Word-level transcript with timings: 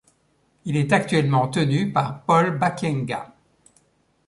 Il 0.65 0.77
est 0.77 0.93
actuellement 0.93 1.47
tenu 1.47 1.93
par 1.93 2.23
Paul 2.23 2.57
Bakyenga. 2.57 3.35